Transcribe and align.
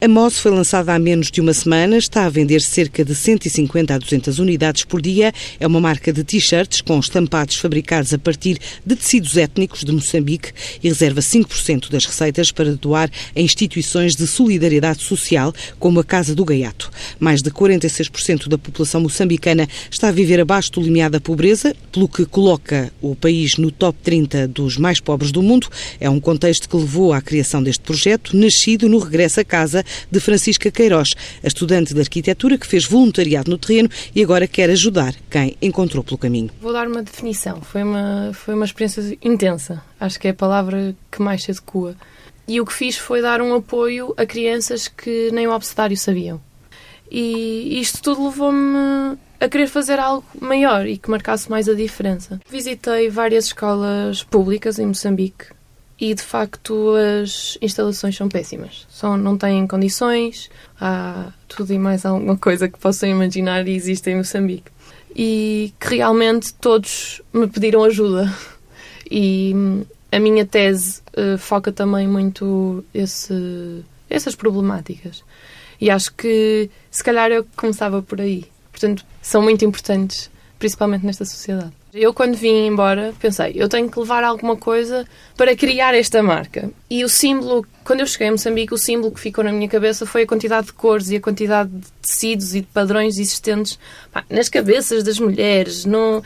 A 0.00 0.06
MOS 0.06 0.38
foi 0.38 0.52
lançada 0.52 0.94
há 0.94 0.98
menos 0.98 1.28
de 1.28 1.40
uma 1.40 1.52
semana, 1.52 1.98
está 1.98 2.24
a 2.24 2.28
vender 2.28 2.60
cerca 2.60 3.04
de 3.04 3.16
150 3.16 3.92
a 3.92 3.98
200 3.98 4.38
unidades 4.38 4.84
por 4.84 5.02
dia. 5.02 5.32
É 5.58 5.66
uma 5.66 5.80
marca 5.80 6.12
de 6.12 6.22
t-shirts 6.22 6.80
com 6.80 7.00
estampados 7.00 7.56
fabricados 7.56 8.14
a 8.14 8.18
partir 8.18 8.60
de 8.86 8.94
tecidos 8.94 9.36
étnicos 9.36 9.82
de 9.82 9.90
Moçambique 9.90 10.52
e 10.80 10.88
reserva 10.88 11.20
5% 11.20 11.90
das 11.90 12.06
receitas 12.06 12.52
para 12.52 12.76
doar 12.76 13.10
a 13.34 13.40
instituições 13.40 14.14
de 14.14 14.24
solidariedade 14.28 15.02
social, 15.02 15.52
como 15.80 15.98
a 15.98 16.04
Casa 16.04 16.32
do 16.32 16.44
Gaiato. 16.44 16.92
Mais 17.18 17.42
de 17.42 17.50
46% 17.50 18.46
da 18.46 18.56
população 18.56 19.00
moçambicana 19.00 19.68
está 19.90 20.10
a 20.10 20.12
viver 20.12 20.38
abaixo 20.38 20.70
do 20.70 20.80
limiar 20.80 21.10
da 21.10 21.20
pobreza, 21.20 21.74
pelo 21.90 22.08
que 22.08 22.24
coloca 22.24 22.92
o 23.02 23.16
país 23.16 23.56
no 23.56 23.72
top 23.72 23.98
30 24.04 24.46
dos 24.46 24.76
mais 24.76 25.00
pobres 25.00 25.32
do 25.32 25.42
mundo. 25.42 25.68
É 25.98 26.08
um 26.08 26.20
contexto 26.20 26.68
que 26.68 26.76
levou 26.76 27.12
à 27.12 27.20
criação 27.20 27.60
deste 27.60 27.82
projeto, 27.82 28.36
nascido 28.36 28.88
no 28.88 29.00
regresso 29.00 29.40
a 29.40 29.44
casa 29.44 29.84
de 30.10 30.20
Francisca 30.20 30.70
Queiroz, 30.70 31.10
a 31.42 31.46
estudante 31.46 31.94
de 31.94 32.00
arquitetura 32.00 32.58
que 32.58 32.66
fez 32.66 32.84
voluntariado 32.84 33.50
no 33.50 33.58
terreno 33.58 33.88
e 34.14 34.22
agora 34.22 34.46
quer 34.46 34.70
ajudar 34.70 35.14
quem 35.30 35.56
encontrou 35.60 36.02
pelo 36.02 36.18
caminho. 36.18 36.50
Vou 36.60 36.72
dar 36.72 36.86
uma 36.86 37.02
definição. 37.02 37.60
Foi 37.60 37.82
uma, 37.82 38.30
foi 38.34 38.54
uma 38.54 38.64
experiência 38.64 39.16
intensa. 39.22 39.82
Acho 39.98 40.18
que 40.18 40.28
é 40.28 40.30
a 40.30 40.34
palavra 40.34 40.94
que 41.10 41.22
mais 41.22 41.42
se 41.42 41.50
adequa. 41.50 41.96
E 42.46 42.60
o 42.60 42.64
que 42.64 42.72
fiz 42.72 42.96
foi 42.96 43.20
dar 43.20 43.42
um 43.42 43.54
apoio 43.54 44.14
a 44.16 44.24
crianças 44.24 44.88
que 44.88 45.30
nem 45.32 45.46
o 45.46 45.52
abecedário 45.52 45.96
sabiam. 45.96 46.40
E 47.10 47.80
isto 47.80 48.02
tudo 48.02 48.24
levou-me 48.24 49.18
a 49.40 49.48
querer 49.48 49.68
fazer 49.68 49.98
algo 49.98 50.24
maior 50.40 50.86
e 50.86 50.98
que 50.98 51.10
marcasse 51.10 51.50
mais 51.50 51.68
a 51.68 51.74
diferença. 51.74 52.40
Visitei 52.50 53.08
várias 53.08 53.46
escolas 53.46 54.22
públicas 54.22 54.78
em 54.78 54.86
Moçambique 54.86 55.57
e 56.00 56.14
de 56.14 56.22
facto 56.22 56.94
as 57.22 57.58
instalações 57.60 58.16
são 58.16 58.28
péssimas. 58.28 58.86
São, 58.88 59.16
não 59.16 59.36
têm 59.36 59.66
condições, 59.66 60.48
há 60.80 61.32
tudo 61.48 61.72
e 61.72 61.78
mais 61.78 62.06
alguma 62.06 62.36
coisa 62.36 62.68
que 62.68 62.78
possam 62.78 63.08
imaginar 63.08 63.66
e 63.66 63.74
existe 63.74 64.10
em 64.10 64.16
Moçambique. 64.16 64.70
E 65.14 65.72
que 65.80 65.96
realmente 65.96 66.54
todos 66.54 67.20
me 67.32 67.48
pediram 67.48 67.82
ajuda. 67.82 68.32
E 69.10 69.52
hum, 69.54 69.84
a 70.12 70.20
minha 70.20 70.46
tese 70.46 71.00
uh, 71.16 71.36
foca 71.38 71.72
também 71.72 72.06
muito 72.06 72.84
esse, 72.94 73.82
essas 74.08 74.34
problemáticas. 74.34 75.24
E 75.80 75.90
acho 75.90 76.12
que 76.14 76.70
se 76.90 77.02
calhar 77.02 77.30
eu 77.30 77.46
começava 77.56 78.02
por 78.02 78.20
aí. 78.20 78.46
Portanto, 78.70 79.04
são 79.20 79.42
muito 79.42 79.64
importantes, 79.64 80.30
principalmente 80.58 81.06
nesta 81.06 81.24
sociedade. 81.24 81.72
Eu, 81.94 82.12
quando 82.12 82.36
vim 82.36 82.66
embora, 82.66 83.14
pensei, 83.18 83.52
eu 83.54 83.68
tenho 83.68 83.90
que 83.90 83.98
levar 83.98 84.22
alguma 84.22 84.56
coisa 84.56 85.06
para 85.36 85.56
criar 85.56 85.94
esta 85.94 86.22
marca. 86.22 86.70
E 86.90 87.02
o 87.02 87.08
símbolo, 87.08 87.66
quando 87.82 88.00
eu 88.00 88.06
cheguei 88.06 88.28
a 88.28 88.30
Moçambique, 88.30 88.74
o 88.74 88.78
símbolo 88.78 89.10
que 89.10 89.20
ficou 89.20 89.42
na 89.42 89.50
minha 89.50 89.68
cabeça 89.68 90.04
foi 90.04 90.22
a 90.22 90.26
quantidade 90.26 90.66
de 90.66 90.74
cores 90.74 91.08
e 91.08 91.16
a 91.16 91.20
quantidade 91.20 91.70
de 91.70 91.86
tecidos 92.02 92.54
e 92.54 92.60
de 92.60 92.66
padrões 92.66 93.18
existentes 93.18 93.78
pá, 94.12 94.22
nas 94.28 94.50
cabeças 94.50 95.02
das 95.02 95.18
mulheres, 95.18 95.86
no, 95.86 96.18
uh, 96.18 96.22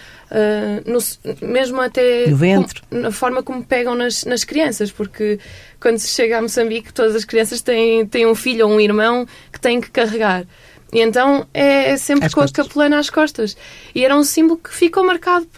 no 0.85 1.47
mesmo 1.47 1.81
até 1.81 2.27
no 2.27 2.37
ventre. 2.37 2.83
Com, 2.91 2.99
na 2.99 3.13
forma 3.13 3.41
como 3.41 3.63
pegam 3.65 3.95
nas, 3.95 4.25
nas 4.25 4.43
crianças, 4.43 4.91
porque 4.91 5.39
quando 5.81 5.99
se 5.99 6.09
chega 6.09 6.39
a 6.39 6.43
Moçambique, 6.43 6.93
todas 6.93 7.15
as 7.15 7.25
crianças 7.25 7.63
têm, 7.63 8.05
têm 8.05 8.27
um 8.27 8.35
filho 8.35 8.67
ou 8.67 8.73
um 8.73 8.81
irmão 8.81 9.27
que 9.53 9.61
têm 9.61 9.81
que 9.81 9.91
carregar. 9.91 10.45
E 10.93 11.01
então 11.01 11.47
é 11.55 11.97
sempre 11.97 12.27
às 12.27 12.35
com 12.35 12.43
costas. 12.43 12.61
a 12.61 12.69
capulana 12.69 12.99
às 12.99 13.09
costas. 13.09 13.57
E 13.95 14.05
era 14.05 14.17
um 14.17 14.23
símbolo 14.23 14.59
que 14.59 14.73
ficou 14.73 15.05
marcado 15.05 15.49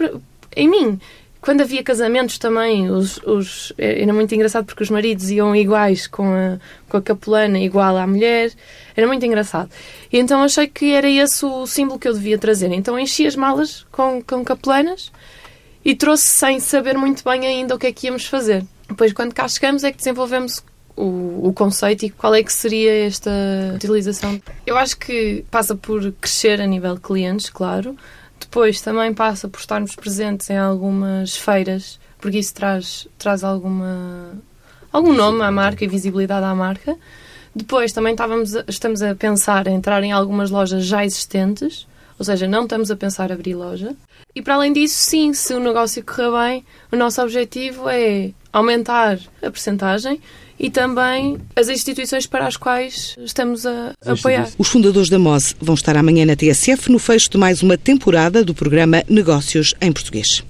em 0.54 0.68
mim. 0.68 1.00
Quando 1.40 1.60
havia 1.60 1.82
casamentos 1.82 2.38
também, 2.38 2.90
os, 2.90 3.18
os, 3.18 3.70
era 3.76 4.14
muito 4.14 4.34
engraçado 4.34 4.64
porque 4.64 4.82
os 4.82 4.88
maridos 4.88 5.30
iam 5.30 5.54
iguais 5.54 6.06
com 6.06 6.32
a, 6.32 6.58
com 6.88 6.96
a 6.96 7.02
capulana, 7.02 7.58
igual 7.58 7.98
à 7.98 8.06
mulher. 8.06 8.50
Era 8.96 9.06
muito 9.06 9.26
engraçado. 9.26 9.68
E 10.10 10.18
então 10.18 10.42
achei 10.42 10.66
que 10.66 10.92
era 10.92 11.10
esse 11.10 11.44
o 11.44 11.66
símbolo 11.66 11.98
que 11.98 12.08
eu 12.08 12.14
devia 12.14 12.38
trazer. 12.38 12.72
Então 12.72 12.98
enchi 12.98 13.26
as 13.26 13.36
malas 13.36 13.84
com, 13.92 14.22
com 14.22 14.42
capulanas 14.42 15.12
e 15.84 15.94
trouxe 15.94 16.24
sem 16.24 16.60
saber 16.60 16.96
muito 16.96 17.22
bem 17.24 17.46
ainda 17.46 17.74
o 17.74 17.78
que 17.78 17.88
é 17.88 17.92
que 17.92 18.06
íamos 18.06 18.24
fazer. 18.24 18.64
Depois, 18.88 19.12
quando 19.12 19.34
cá 19.34 19.46
chegamos, 19.48 19.84
é 19.84 19.90
que 19.90 19.98
desenvolvemos 19.98 20.62
o, 20.96 21.48
o, 21.48 21.52
conceito 21.52 22.06
e 22.06 22.10
qual 22.10 22.34
é 22.34 22.42
que 22.42 22.52
seria 22.52 23.06
esta 23.06 23.30
utilização. 23.74 24.40
Eu 24.66 24.76
acho 24.76 24.96
que 24.96 25.44
passa 25.50 25.74
por 25.74 26.12
crescer 26.12 26.60
a 26.60 26.66
nível 26.66 26.94
de 26.94 27.00
clientes, 27.00 27.50
claro. 27.50 27.96
Depois 28.38 28.80
também 28.80 29.12
passa 29.12 29.48
por 29.48 29.58
estarmos 29.58 29.96
presentes 29.96 30.48
em 30.50 30.56
algumas 30.56 31.36
feiras, 31.36 31.98
porque 32.18 32.38
isso 32.38 32.54
traz, 32.54 33.08
traz 33.18 33.42
alguma, 33.42 34.32
algum 34.92 35.12
nome 35.12 35.42
à 35.42 35.50
marca 35.50 35.84
e 35.84 35.88
visibilidade 35.88 36.44
à 36.44 36.54
marca. 36.54 36.96
Depois 37.54 37.92
também 37.92 38.12
estávamos 38.12 38.54
a, 38.54 38.64
estamos 38.68 39.02
a 39.02 39.14
pensar 39.14 39.66
em 39.66 39.74
entrar 39.76 40.02
em 40.02 40.12
algumas 40.12 40.50
lojas 40.50 40.84
já 40.84 41.04
existentes, 41.04 41.86
ou 42.18 42.24
seja, 42.24 42.46
não 42.46 42.64
estamos 42.64 42.90
a 42.90 42.96
pensar 42.96 43.30
em 43.30 43.34
abrir 43.34 43.54
loja. 43.54 43.94
E 44.34 44.42
para 44.42 44.54
além 44.54 44.72
disso, 44.72 44.96
sim, 44.96 45.32
se 45.32 45.54
o 45.54 45.60
negócio 45.60 46.04
correr 46.04 46.30
bem, 46.30 46.64
o 46.90 46.96
nosso 46.96 47.22
objetivo 47.22 47.88
é 47.88 48.32
aumentar 48.54 49.18
a 49.42 49.50
percentagem 49.50 50.20
e 50.58 50.70
também 50.70 51.38
as 51.56 51.68
instituições 51.68 52.24
para 52.24 52.46
as 52.46 52.56
quais 52.56 53.16
estamos 53.18 53.66
a 53.66 53.92
apoiar. 54.06 54.48
Os 54.56 54.68
fundadores 54.68 55.08
da 55.08 55.18
MOS 55.18 55.56
vão 55.60 55.74
estar 55.74 55.96
amanhã 55.96 56.24
na 56.24 56.36
TSF 56.36 56.90
no 56.92 57.00
fecho 57.00 57.28
de 57.28 57.36
mais 57.36 57.64
uma 57.64 57.76
temporada 57.76 58.44
do 58.44 58.54
programa 58.54 59.02
Negócios 59.08 59.74
em 59.80 59.92
Português. 59.92 60.44